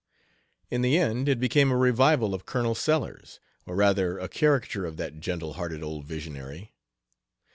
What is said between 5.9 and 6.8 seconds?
visionary.